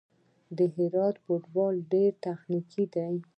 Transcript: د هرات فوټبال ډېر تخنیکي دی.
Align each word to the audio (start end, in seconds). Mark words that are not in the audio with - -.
د 0.57 0.59
هرات 0.75 1.15
فوټبال 1.23 1.75
ډېر 1.93 2.11
تخنیکي 2.25 2.85
دی. 2.93 3.13